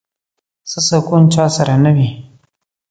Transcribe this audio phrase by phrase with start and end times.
[0.69, 2.09] څه سکون چا سره نه وي